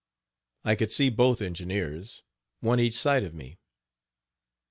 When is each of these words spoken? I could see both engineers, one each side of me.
I 0.63 0.73
could 0.73 0.91
see 0.91 1.11
both 1.11 1.43
engineers, 1.43 2.23
one 2.59 2.79
each 2.79 2.95
side 2.95 3.23
of 3.23 3.35
me. 3.35 3.59